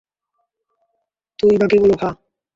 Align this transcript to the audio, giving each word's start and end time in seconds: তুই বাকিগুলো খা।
তুই 1.39 1.53
বাকিগুলো 1.57 1.95
খা। 1.97 2.09